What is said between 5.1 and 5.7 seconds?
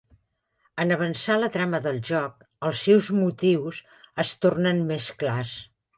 clars.